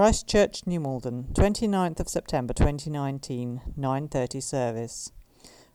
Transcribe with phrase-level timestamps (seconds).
[0.00, 5.12] Christ Church, New Malden, 29th of September 2019, 9:30 service.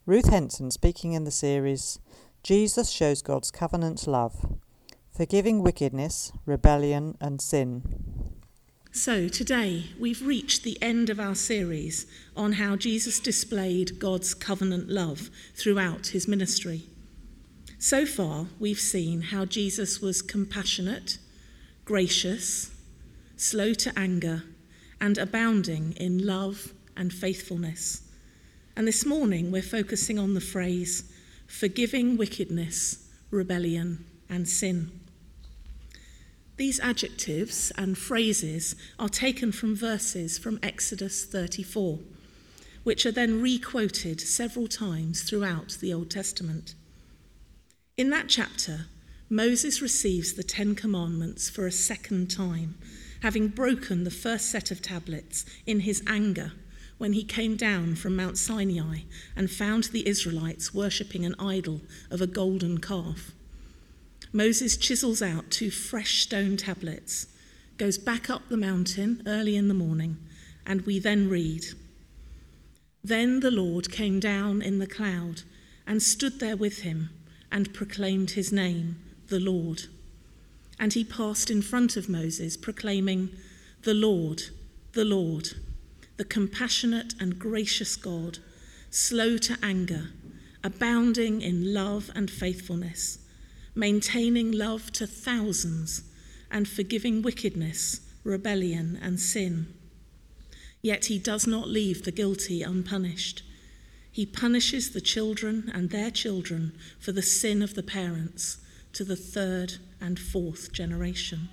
[0.08, 2.00] Ruth Henson speaking in the series
[2.42, 4.58] Jesus shows God's covenant love,
[5.16, 7.84] forgiving wickedness, rebellion and sin.
[8.92, 14.90] So, today we've reached the end of our series on how Jesus displayed God's covenant
[14.90, 16.90] love throughout his ministry.
[17.78, 21.20] So far, we've seen how Jesus was compassionate,
[21.86, 22.72] gracious,
[23.38, 24.44] slow to anger,
[25.02, 28.02] and abounding in love and faithfulness.
[28.76, 31.12] And this morning we're focusing on the phrase
[31.48, 34.92] forgiving wickedness, rebellion, and sin.
[36.58, 42.00] These adjectives and phrases are taken from verses from Exodus 34,
[42.84, 46.76] which are then re-quoted several times throughout the Old Testament.
[47.98, 48.88] In that chapter,
[49.30, 52.76] Moses receives the Ten Commandments for a second time
[53.26, 56.52] having broken the first set of tablets in his anger
[57.00, 59.00] when he came down from Mount Sinai
[59.36, 63.32] and found the Israelites worshipping an idol of a golden calf.
[64.32, 67.26] Moses chisels out two fresh stone tablets,
[67.78, 70.18] goes back up the mountain early in the morning,
[70.64, 71.66] and we then read
[73.04, 75.42] Then the Lord came down in the cloud
[75.88, 77.10] and stood there with him
[77.52, 78.98] and proclaimed his name,
[79.30, 79.86] the Lord.
[80.80, 83.30] And he passed in front of Moses, proclaiming,
[83.84, 84.44] The Lord,
[84.94, 85.50] the Lord,
[86.18, 88.40] the compassionate and gracious God,
[88.90, 90.10] slow to anger,
[90.64, 93.20] abounding in love and faithfulness,
[93.74, 96.04] maintaining love to thousands,
[96.52, 99.68] and forgiving wickedness, rebellion, and sin.
[100.82, 103.44] Yet he does not leave the guilty unpunished.
[104.12, 108.58] He punishes the children and their children for the sin of the parents
[108.96, 111.50] to the third and fourth generation.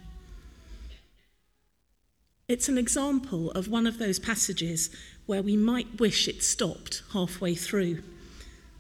[2.49, 4.91] It's an example of one of those passages
[5.27, 8.03] where we might wish it stopped halfway through.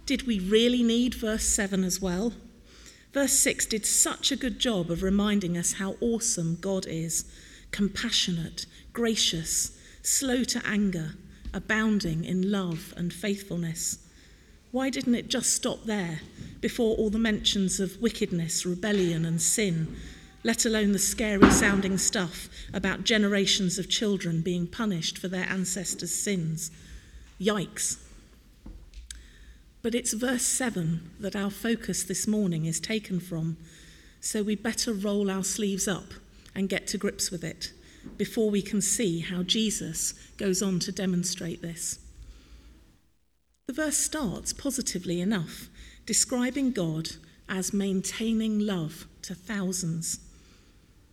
[0.06, 2.34] Did we really need verse 7 as well?
[3.12, 7.24] Verse 6 did such a good job of reminding us how awesome God is
[7.72, 11.14] compassionate, gracious, slow to anger,
[11.52, 13.98] abounding in love and faithfulness.
[14.72, 16.22] Why didn't it just stop there
[16.62, 19.94] before all the mentions of wickedness, rebellion, and sin,
[20.44, 26.14] let alone the scary sounding stuff about generations of children being punished for their ancestors'
[26.14, 26.70] sins?
[27.38, 27.98] Yikes.
[29.82, 33.58] But it's verse 7 that our focus this morning is taken from,
[34.22, 36.14] so we better roll our sleeves up
[36.54, 37.72] and get to grips with it
[38.16, 41.98] before we can see how Jesus goes on to demonstrate this.
[43.72, 45.70] The verse starts positively enough,
[46.04, 47.12] describing God
[47.48, 50.20] as maintaining love to thousands.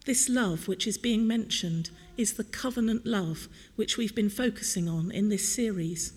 [0.06, 5.10] This love, which is being mentioned, is the covenant love which we've been focusing on
[5.10, 6.12] in this series.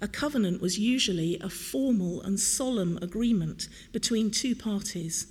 [0.00, 5.26] A covenant was usually a formal and solemn agreement between two parties,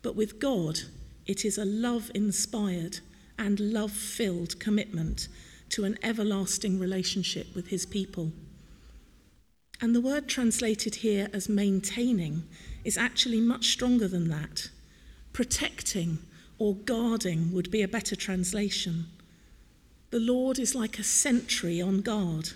[0.00, 0.78] but with God,
[1.26, 3.00] it is a love inspired
[3.38, 5.28] and love filled commitment
[5.68, 8.32] to an everlasting relationship with his people.
[9.82, 12.44] And the word translated here as maintaining
[12.84, 14.70] is actually much stronger than that.
[15.32, 16.18] Protecting
[16.56, 19.06] or guarding would be a better translation.
[20.10, 22.50] The Lord is like a sentry on guard.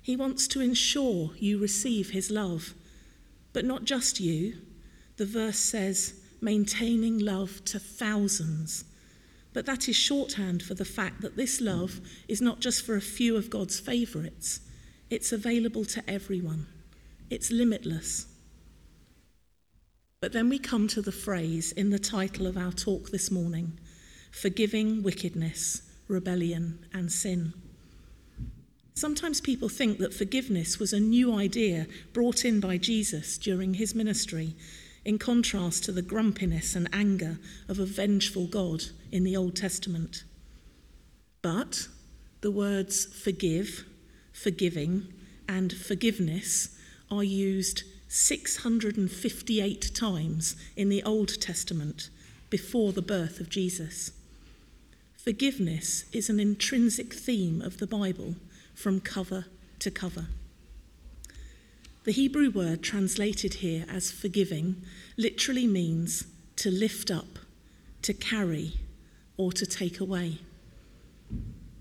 [0.00, 2.72] He wants to ensure you receive his love,
[3.52, 4.58] but not just you.
[5.16, 8.84] The verse says, maintaining love to thousands.
[9.52, 13.00] But that is shorthand for the fact that this love is not just for a
[13.00, 14.60] few of God's favourites,
[15.14, 16.66] it's available to everyone,
[17.30, 18.26] it's limitless.
[20.20, 23.78] But then we come to the phrase in the title of our talk this morning
[24.32, 27.52] forgiving wickedness, rebellion, and sin.
[28.94, 33.94] Sometimes people think that forgiveness was a new idea brought in by Jesus during his
[33.94, 34.56] ministry,
[35.04, 37.38] in contrast to the grumpiness and anger
[37.68, 38.82] of a vengeful God
[39.12, 40.24] in the Old Testament.
[41.40, 41.86] But
[42.40, 43.84] the words forgive
[44.34, 45.10] forgiving,
[45.48, 46.76] and forgiveness
[47.10, 52.10] are used 658 times in the Old Testament
[52.50, 54.12] before the birth of Jesus.
[55.16, 58.34] Forgiveness is an intrinsic theme of the Bible
[58.74, 59.46] from cover
[59.78, 60.26] to cover.
[62.04, 64.82] The Hebrew word translated here as forgiving
[65.16, 66.26] literally means
[66.56, 67.38] to lift up,
[68.02, 68.74] to carry,
[69.38, 70.40] or to take away.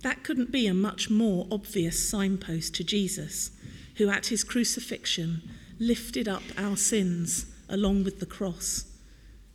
[0.03, 3.51] That couldn't be a much more obvious signpost to Jesus,
[3.95, 5.41] who at his crucifixion
[5.79, 8.85] lifted up our sins along with the cross,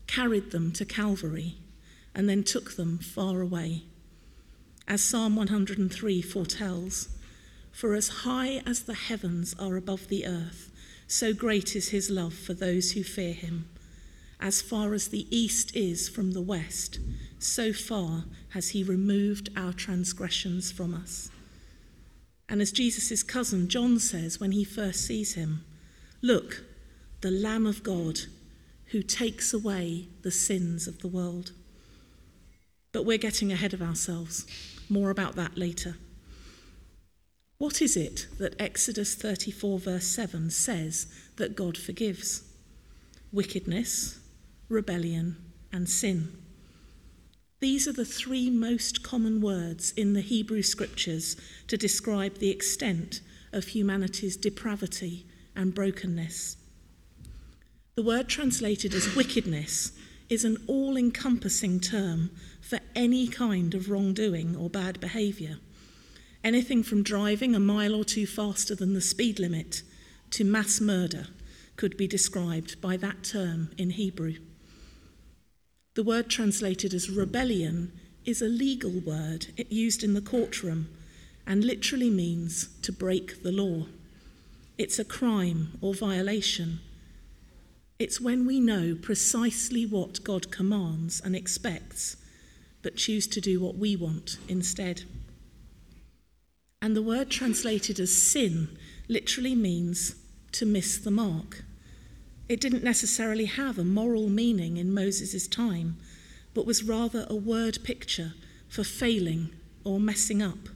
[0.06, 1.58] carried them to Calvary,
[2.14, 3.84] and then took them far away.
[4.88, 7.10] as Psalm 103 foretells.
[7.70, 10.72] For as high as the heavens are above the earth,
[11.06, 13.68] so great is his love for those who fear him.
[14.40, 17.00] As far as the east is from the west,
[17.38, 21.30] so far has he removed our transgressions from us.
[22.48, 25.64] And as Jesus' cousin John says when he first sees him,
[26.22, 26.64] Look,
[27.20, 28.20] the Lamb of God
[28.86, 31.52] who takes away the sins of the world.
[32.92, 34.46] But we're getting ahead of ourselves.
[34.88, 35.96] More about that later.
[37.58, 41.06] What is it that Exodus 34, verse 7 says
[41.36, 42.44] that God forgives?
[43.30, 44.20] Wickedness,
[44.68, 45.36] rebellion,
[45.72, 46.32] and sin.
[47.60, 51.36] These are the three most common words in the Hebrew scriptures
[51.66, 53.20] to describe the extent
[53.52, 55.26] of humanity's depravity
[55.56, 56.56] and brokenness.
[57.96, 59.92] The word translated as wickedness
[60.28, 62.30] is an all encompassing term
[62.60, 65.58] for any kind of wrongdoing or bad behaviour.
[66.44, 69.82] Anything from driving a mile or two faster than the speed limit
[70.30, 71.26] to mass murder
[71.76, 74.34] could be described by that term in Hebrew.
[75.98, 77.90] The word translated as rebellion
[78.24, 80.90] is a legal word used in the courtroom
[81.44, 83.86] and literally means to break the law.
[84.78, 86.78] It's a crime or violation.
[87.98, 92.16] It's when we know precisely what God commands and expects,
[92.80, 95.02] but choose to do what we want instead.
[96.80, 98.68] And the word translated as sin
[99.08, 100.14] literally means
[100.52, 101.64] to miss the mark.
[102.48, 105.96] It didn't necessarily have a moral meaning in Moses' time,
[106.54, 108.32] but was rather a word picture
[108.68, 109.50] for failing
[109.84, 110.68] or messing up,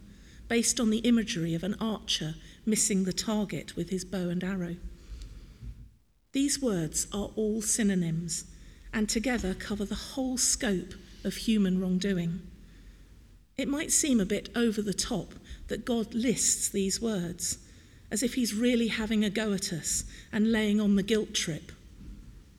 [0.49, 2.35] based on the imagery of an archer
[2.67, 4.77] missing the target with his bow and arrow.
[6.33, 8.45] These words are all synonyms
[8.93, 10.95] and together cover the whole scope
[11.25, 12.41] of human wrongdoing.
[13.57, 15.35] It might seem a bit over the top
[15.69, 17.59] that God lists these words,
[18.13, 21.73] as if he's really having a go at us and laying on the guilt trip.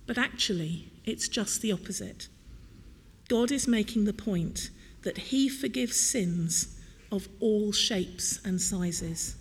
[0.07, 2.27] But actually, it's just the opposite.
[3.29, 4.71] God is making the point
[5.03, 6.79] that he forgives sins
[7.11, 9.35] of all shapes and sizes.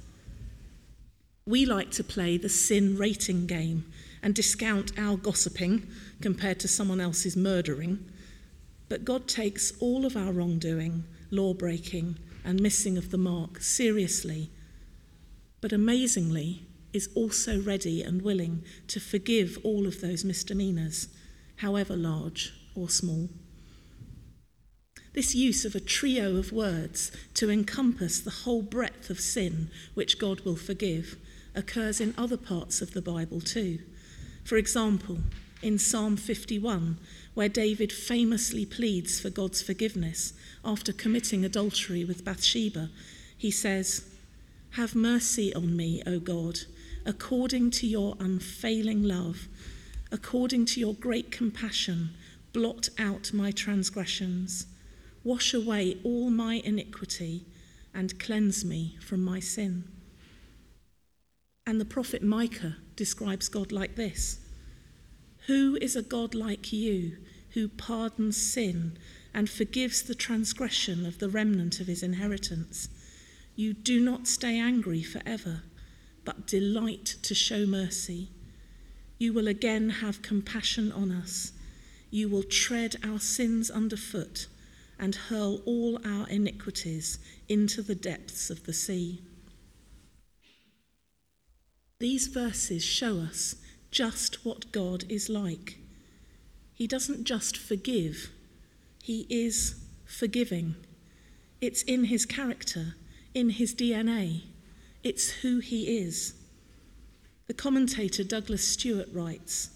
[1.46, 3.90] We like to play the sin rating game
[4.22, 5.86] and discount our gossiping
[6.20, 8.04] compared to someone else's murdering.
[8.90, 14.50] But God takes all of our wrongdoing, law breaking, and missing of the mark seriously,
[15.62, 21.08] but amazingly is also ready and willing to forgive all of those misdemeanours,
[21.56, 23.30] however large or small.
[25.14, 30.18] This use of a trio of words to encompass the whole breadth of sin which
[30.18, 31.16] God will forgive
[31.54, 33.78] occurs in other parts of the Bible too.
[34.42, 35.18] For example,
[35.62, 36.98] in Psalm 51,
[37.34, 40.32] where David famously pleads for God's forgiveness
[40.64, 42.90] after committing adultery with Bathsheba,
[43.36, 44.11] he says,
[44.76, 46.60] Have mercy on me, O God,
[47.04, 49.46] according to your unfailing love,
[50.10, 52.14] according to your great compassion,
[52.54, 54.66] blot out my transgressions,
[55.24, 57.44] wash away all my iniquity,
[57.92, 59.84] and cleanse me from my sin.
[61.66, 64.40] And the prophet Micah describes God like this
[65.48, 67.18] Who is a God like you
[67.50, 68.96] who pardons sin
[69.34, 72.88] and forgives the transgression of the remnant of his inheritance?
[73.62, 75.62] You do not stay angry forever,
[76.24, 78.28] but delight to show mercy.
[79.18, 81.52] You will again have compassion on us.
[82.10, 84.48] You will tread our sins underfoot
[84.98, 89.22] and hurl all our iniquities into the depths of the sea.
[92.00, 93.54] These verses show us
[93.92, 95.78] just what God is like.
[96.74, 98.32] He doesn't just forgive,
[99.00, 100.74] He is forgiving.
[101.60, 102.96] It's in His character,
[103.34, 104.42] in His DNA,
[105.02, 106.34] it's who He is.
[107.48, 109.70] The commentator Douglas Stuart writes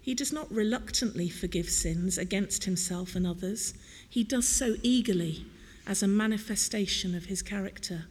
[0.00, 3.74] He does not reluctantly forgive sins against himself and others,
[4.08, 5.44] he does so eagerly
[5.86, 8.06] as a manifestation of his character.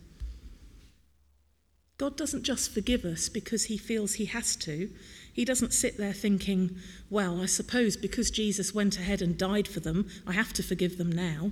[1.97, 4.89] God doesn't just forgive us because he feels he has to.
[5.33, 6.77] He doesn't sit there thinking,
[7.09, 10.97] well, I suppose because Jesus went ahead and died for them, I have to forgive
[10.97, 11.51] them now.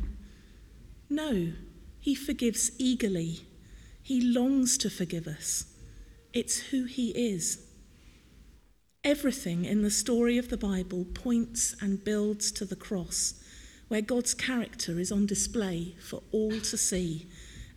[1.09, 1.53] No,
[2.07, 3.41] he forgives eagerly.
[4.01, 5.65] He longs to forgive us.
[6.31, 7.67] It's who he is.
[9.03, 13.33] Everything in the story of the Bible points and builds to the cross,
[13.89, 17.27] where God's character is on display for all to see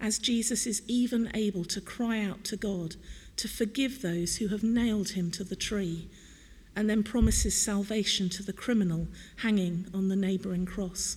[0.00, 2.94] as Jesus is even able to cry out to God
[3.34, 6.08] to forgive those who have nailed him to the tree,
[6.76, 9.08] and then promises salvation to the criminal
[9.38, 11.16] hanging on the neighbouring cross.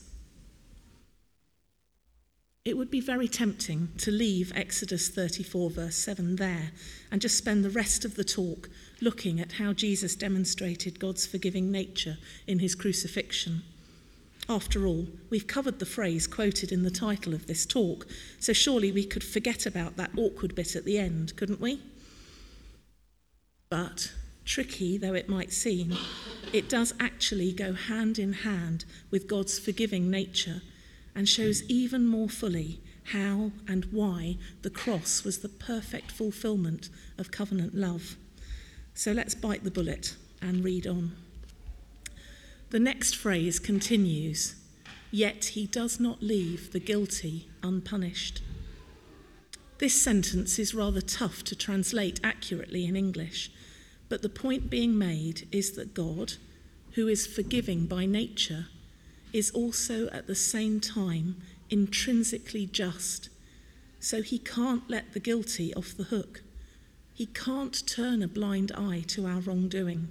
[2.66, 6.72] It would be very tempting to leave Exodus 34, verse 7 there
[7.12, 8.70] and just spend the rest of the talk
[9.02, 12.18] looking at how Jesus demonstrated God's forgiving nature
[12.48, 13.64] in his crucifixion.
[14.48, 18.08] After all, we've covered the phrase quoted in the title of this talk,
[18.40, 21.82] so surely we could forget about that awkward bit at the end, couldn't we?
[23.70, 24.14] But,
[24.46, 25.98] tricky though it might seem,
[26.54, 30.62] it does actually go hand in hand with God's forgiving nature
[31.16, 32.80] and shows even more fully
[33.12, 38.16] how and why the cross was the perfect fulfillment of covenant love.
[38.94, 41.14] So let's bite the bullet and read on.
[42.70, 44.56] The next phrase continues,
[45.12, 48.42] yet he does not leave the guilty unpunished.
[49.80, 53.52] This sentence is rather tough to translate accurately in English,
[54.10, 56.34] but the point being made is that God,
[56.92, 58.68] who is forgiving by nature,
[59.34, 61.36] is also at the same time
[61.70, 63.30] intrinsically just,
[64.00, 66.44] so he can't let the guilty off the hook.
[67.14, 70.10] He can't turn a blind eye to our wrongdoing.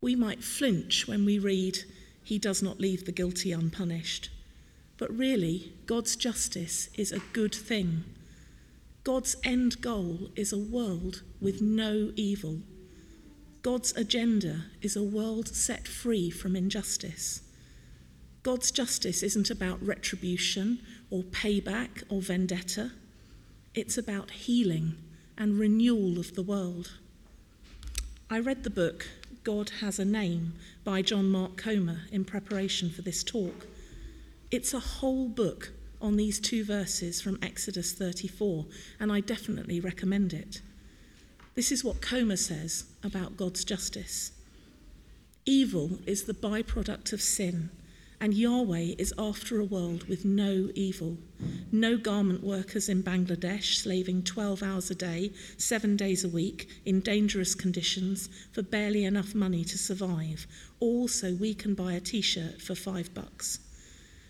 [0.00, 1.78] We might flinch when we read,
[2.22, 4.30] He does not leave the guilty unpunished.
[4.96, 8.04] But really, God's justice is a good thing.
[9.04, 12.58] God's end goal is a world with no evil.
[13.62, 17.42] God's agenda is a world set free from injustice.
[18.42, 20.80] God's justice isn't about retribution
[21.10, 22.92] or payback or vendetta.
[23.74, 24.96] It's about healing
[25.36, 26.96] and renewal of the world.
[28.30, 29.08] I read the book
[29.44, 30.54] God Has a Name
[30.84, 33.66] by John Mark Comer in preparation for this talk.
[34.50, 38.64] It's a whole book on these two verses from Exodus 34,
[38.98, 40.62] and I definitely recommend it.
[41.54, 44.32] This is what Comer says about God's justice.
[45.44, 47.70] Evil is the byproduct of sin
[48.20, 51.16] and Yahweh is after a world with no evil.
[51.72, 57.00] No garment workers in Bangladesh slaving 12 hours a day, seven days a week, in
[57.00, 60.46] dangerous conditions for barely enough money to survive,
[60.80, 63.58] all so we can buy a t shirt for five bucks.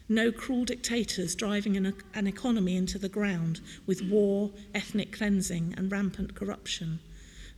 [0.09, 5.91] No cruel dictators driving an, an economy into the ground with war, ethnic cleansing, and
[5.91, 7.01] rampant corruption.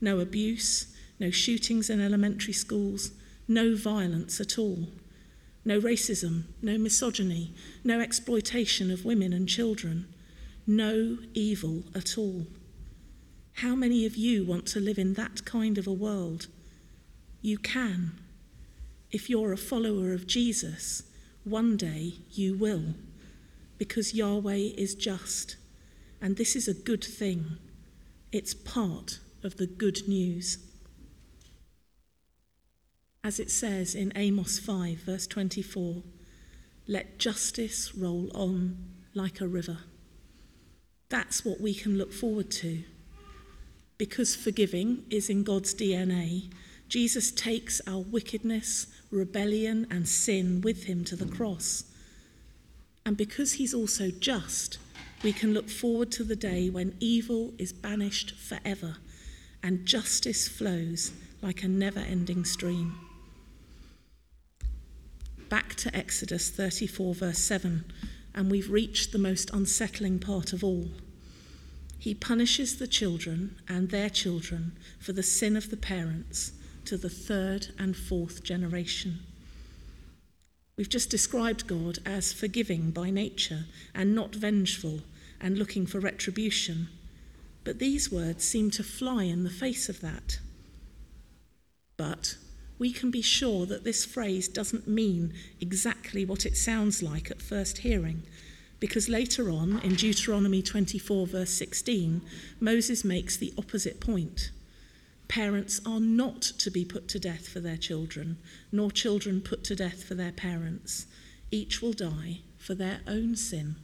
[0.01, 0.87] No abuse,
[1.21, 3.13] no shootings in elementary schools,
[3.47, 4.89] no violence at all
[5.65, 7.55] no racism, no misogyny,
[7.85, 10.07] no exploitation of women and children,
[10.67, 12.47] no evil at all.
[13.55, 16.49] How many of you want to live in that kind of a world?
[17.41, 18.13] You can.
[19.11, 21.03] If you're a follower of Jesus,
[21.45, 22.95] one day you will,
[23.79, 25.57] because Yahweh is just,
[26.21, 27.59] and this is a good thing.
[28.31, 30.59] It's part of the good news
[33.25, 36.03] as it says in Amos 5, verse 24
[36.89, 38.77] let justice roll on
[39.15, 39.79] like a river.
[41.09, 42.83] That's what we can look forward to.
[43.99, 46.51] Because forgiving is in God's DNA,
[46.89, 51.85] Jesus takes our wickedness, rebellion, and sin with him to the cross.
[53.07, 54.79] And because he's also just,
[55.23, 58.97] we can look forward to the day when evil is banished forever
[59.63, 62.99] and justice flows like a never ending stream
[65.53, 67.85] back to Exodus 34, verse 7,
[68.35, 70.89] and we've reached the most unsettling part of all.
[71.99, 76.53] He punishes the children and their children for the sin of the parents
[76.87, 79.19] to the third and fourth generation.
[80.79, 85.01] We've just described God as forgiving by nature and not vengeful
[85.39, 86.89] and looking for retribution.
[87.63, 90.39] But these words seem to fly in the face of that.
[91.99, 92.39] But
[92.83, 97.41] we can be sure that this phrase doesn't mean exactly what it sounds like at
[97.41, 98.25] first hearing,
[98.81, 102.23] because later on in Deuteronomy 24, verse 16,
[102.59, 104.51] Moses makes the opposite point.
[105.29, 108.37] Parents are not to be put to death for their children,
[108.73, 111.07] nor children put to death for their parents.
[111.53, 113.77] Each will die for their own sin.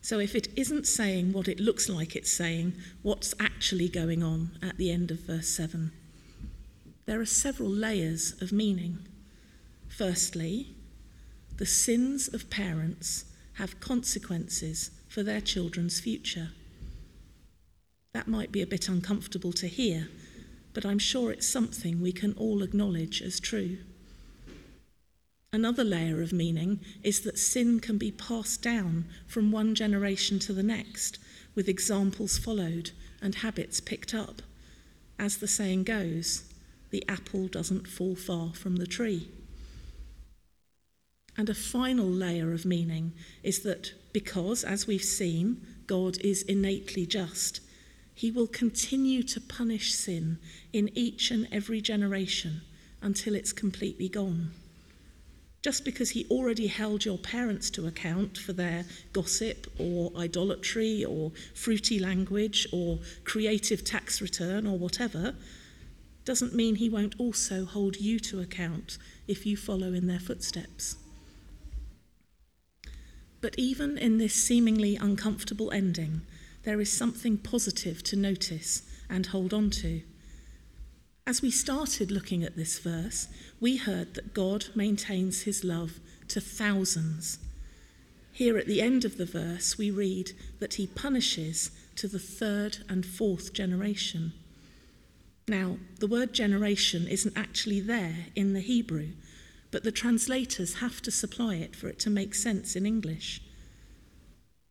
[0.00, 4.58] So, if it isn't saying what it looks like it's saying, what's actually going on
[4.60, 5.92] at the end of verse 7?
[7.06, 9.06] There are several layers of meaning.
[9.88, 10.74] Firstly,
[11.56, 16.50] the sins of parents have consequences for their children's future.
[18.14, 20.08] That might be a bit uncomfortable to hear,
[20.74, 23.78] but I'm sure it's something we can all acknowledge as true.
[25.52, 30.54] Another layer of meaning is that sin can be passed down from one generation to
[30.54, 31.18] the next,
[31.54, 34.40] with examples followed and habits picked up.
[35.18, 36.51] As the saying goes,
[36.92, 39.28] the apple doesn't fall far from the tree.
[41.36, 47.06] And a final layer of meaning is that because, as we've seen, God is innately
[47.06, 47.60] just,
[48.14, 50.38] he will continue to punish sin
[50.72, 52.60] in each and every generation
[53.00, 54.50] until it's completely gone.
[55.62, 58.84] Just because he already held your parents to account for their
[59.14, 65.34] gossip or idolatry or fruity language or creative tax return or whatever,
[66.24, 70.96] doesn't mean he won't also hold you to account if you follow in their footsteps.
[73.40, 76.22] But even in this seemingly uncomfortable ending,
[76.62, 80.02] there is something positive to notice and hold on to.
[81.26, 83.28] As we started looking at this verse,
[83.60, 87.38] we heard that God maintains his love to thousands.
[88.32, 92.78] Here at the end of the verse, we read that he punishes to the third
[92.88, 94.32] and fourth generation.
[95.48, 99.08] Now, the word generation isn't actually there in the Hebrew,
[99.70, 103.42] but the translators have to supply it for it to make sense in English.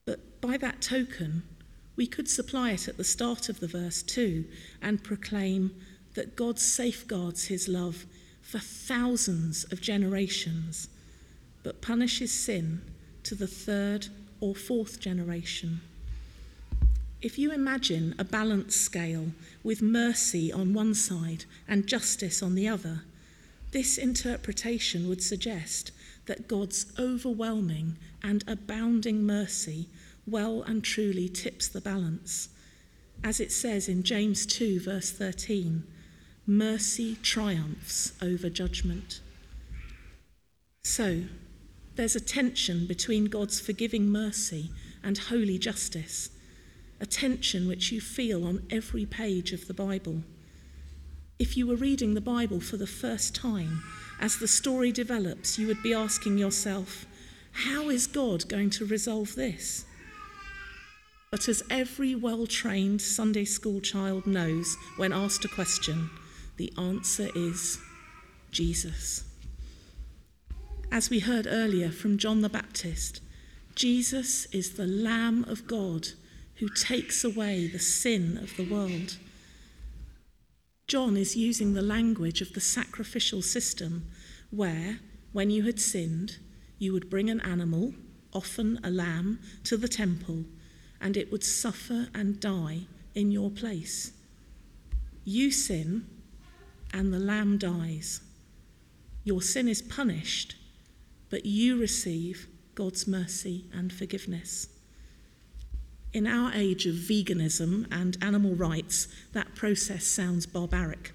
[0.05, 1.43] But by that token,
[1.95, 4.45] we could supply it at the start of the verse too
[4.81, 5.75] and proclaim
[6.13, 8.05] that God safeguards his love
[8.41, 10.87] for thousands of generations,
[11.63, 12.81] but punishes sin
[13.23, 14.07] to the third
[14.39, 15.81] or fourth generation.
[17.21, 19.27] If you imagine a balance scale
[19.63, 23.03] with mercy on one side and justice on the other,
[23.71, 25.91] this interpretation would suggest
[26.25, 29.87] that God's overwhelming and abounding mercy
[30.25, 32.49] well and truly tips the balance.
[33.23, 35.83] As it says in James 2, verse 13,
[36.47, 39.21] mercy triumphs over judgment.
[40.83, 41.23] So,
[41.95, 44.71] there's a tension between God's forgiving mercy
[45.03, 46.29] and holy justice,
[47.01, 50.21] a tension which you feel on every page of the Bible.
[51.39, 53.81] If you were reading the Bible for the first time,
[54.19, 57.07] as the story develops, you would be asking yourself,
[57.51, 59.85] how is God going to resolve this?
[61.31, 66.11] But as every well trained Sunday school child knows when asked a question,
[66.57, 67.79] the answer is
[68.51, 69.23] Jesus.
[70.91, 73.21] As we heard earlier from John the Baptist,
[73.73, 76.09] Jesus is the Lamb of God
[76.61, 79.17] who takes away the sin of the world.
[80.87, 84.05] John is using the language of the sacrificial system
[84.51, 84.99] where,
[85.31, 86.37] when you had sinned,
[86.77, 87.95] you would bring an animal,
[88.31, 90.45] often a lamb, to the temple
[91.01, 92.81] and it would suffer and die
[93.15, 94.11] in your place.
[95.25, 96.05] You sin,
[96.93, 98.21] and the lamb dies.
[99.23, 100.55] Your sin is punished,
[101.31, 104.67] but you receive God's mercy and forgiveness.
[106.13, 111.13] In our age of veganism and animal rights, that process sounds barbaric.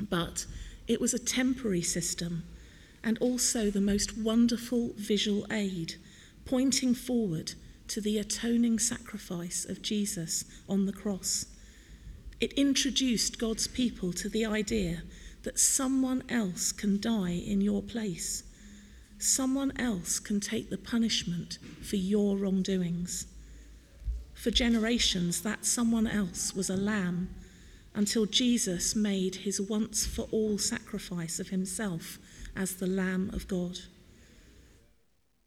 [0.00, 0.46] But
[0.86, 2.44] it was a temporary system
[3.02, 5.94] and also the most wonderful visual aid,
[6.44, 7.54] pointing forward
[7.88, 11.46] to the atoning sacrifice of Jesus on the cross.
[12.40, 15.02] It introduced God's people to the idea
[15.44, 18.42] that someone else can die in your place.
[19.18, 23.26] Someone else can take the punishment for your wrongdoings.
[24.40, 27.28] For generations, that someone else was a lamb
[27.94, 32.18] until Jesus made his once for all sacrifice of himself
[32.56, 33.80] as the Lamb of God.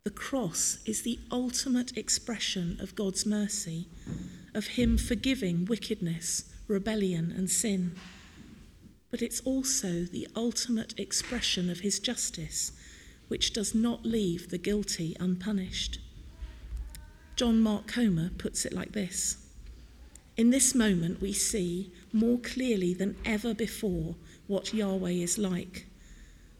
[0.03, 3.87] The cross is the ultimate expression of God's mercy,
[4.53, 7.95] of Him forgiving wickedness, rebellion, and sin.
[9.09, 12.73] But it's also the ultimate expression of His justice,
[13.27, 15.99] which does not leave the guilty unpunished.
[17.35, 19.37] John Mark Comer puts it like this
[20.37, 24.15] In this moment, we see more clearly than ever before
[24.47, 25.87] what Yahweh is like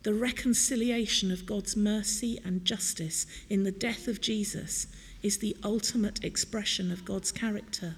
[0.03, 4.87] the reconciliation of God's mercy and justice in the death of Jesus
[5.21, 7.95] is the ultimate expression of God's character.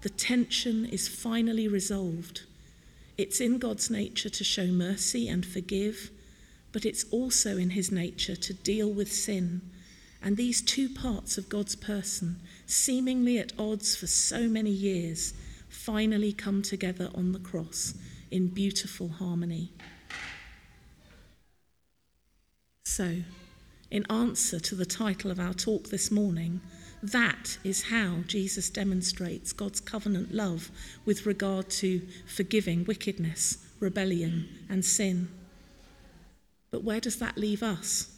[0.00, 2.44] The tension is finally resolved.
[3.18, 6.10] It's in God's nature to show mercy and forgive,
[6.72, 9.60] but it's also in his nature to deal with sin.
[10.26, 15.34] And these two parts of God's person, seemingly at odds for so many years,
[15.68, 17.94] finally come together on the cross
[18.32, 19.70] in beautiful harmony.
[22.86, 23.18] So,
[23.88, 26.60] in answer to the title of our talk this morning,
[27.04, 30.72] that is how Jesus demonstrates God's covenant love
[31.04, 35.28] with regard to forgiving wickedness, rebellion, and sin.
[36.72, 38.10] But where does that leave us?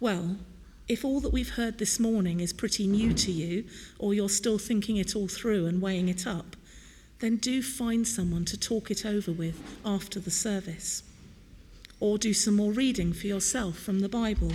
[0.00, 0.38] Well,
[0.88, 3.64] if all that we've heard this morning is pretty new to you,
[3.98, 6.56] or you're still thinking it all through and weighing it up,
[7.20, 11.02] then do find someone to talk it over with after the service.
[12.02, 14.50] or do some more reading for yourself from the Bible,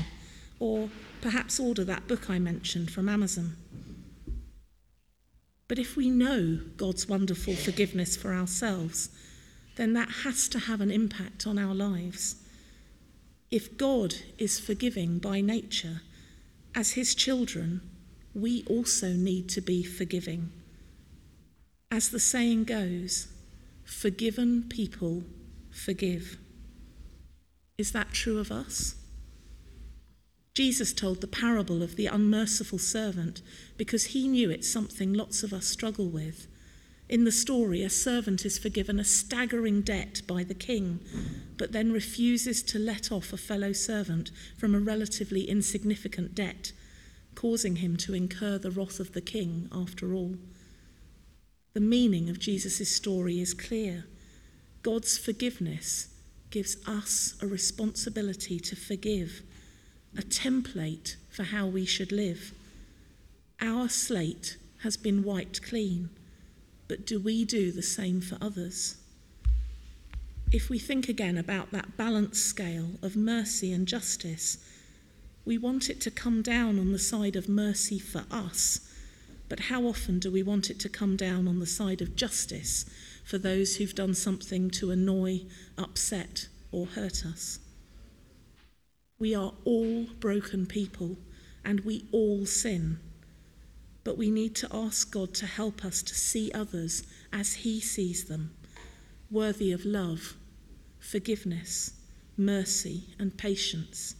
[0.59, 0.89] or
[1.21, 3.55] perhaps order that book I mentioned from Amazon.
[5.69, 9.09] But if we know God's wonderful forgiveness for ourselves,
[9.77, 12.35] then that has to have an impact on our lives.
[13.49, 16.01] If God is forgiving by nature,
[16.77, 17.81] as his children,
[18.35, 20.51] we also need to be forgiving.
[21.89, 23.29] As the saying goes,
[23.83, 25.23] forgiven people
[25.71, 26.37] forgive.
[27.79, 28.93] Is that true of us?
[30.53, 33.41] Jesus told the parable of the unmerciful servant
[33.75, 36.47] because he knew it's something lots of us struggle with.
[37.09, 40.99] In the story, a servant is forgiven a staggering debt by the king,
[41.57, 46.73] but then refuses to let off a fellow servant from a relatively insignificant debt,
[47.33, 50.35] causing him to incur the wrath of the king after all.
[51.73, 54.05] The meaning of Jesus' story is clear.
[54.81, 56.09] God's forgiveness
[56.49, 59.43] gives us a responsibility to forgive
[60.17, 62.53] a template for how we should live.
[63.61, 66.09] Our slate has been wiped clean,
[66.87, 68.95] but do we do the same for others?
[70.51, 74.57] If we think again about that balance scale of mercy and justice,
[75.43, 78.79] we want it to come down on the side of mercy for us,
[79.49, 82.85] but how often do we want it to come down on the side of justice
[83.25, 85.41] for those who've done something to annoy,
[85.77, 87.59] upset, or hurt us?
[89.19, 91.17] We are all broken people
[91.65, 92.99] and we all sin.
[94.07, 98.23] But we need to ask God to help us to see others as He sees
[98.23, 98.51] them,
[99.29, 100.37] worthy of love,
[100.97, 101.91] forgiveness,
[102.37, 104.15] mercy, and patience.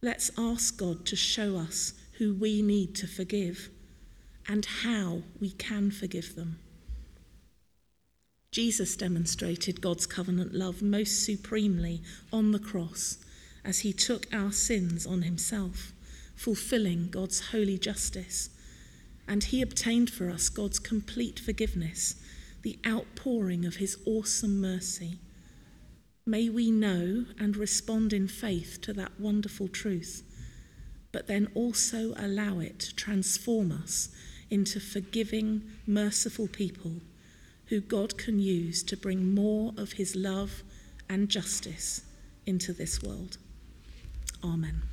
[0.00, 3.70] Let's ask God to show us who we need to forgive
[4.46, 6.60] and how we can forgive them.
[8.52, 12.02] Jesus demonstrated God's covenant love most supremely
[12.32, 13.18] on the cross
[13.64, 15.92] as he took our sins on himself,
[16.36, 18.50] fulfilling God's holy justice.
[19.30, 22.16] And he obtained for us God's complete forgiveness,
[22.62, 25.20] the outpouring of his awesome mercy.
[26.26, 30.24] May we know and respond in faith to that wonderful truth,
[31.12, 34.08] but then also allow it to transform us
[34.50, 36.94] into forgiving, merciful people
[37.66, 40.64] who God can use to bring more of his love
[41.08, 42.02] and justice
[42.46, 43.38] into this world.
[44.42, 44.89] Amen.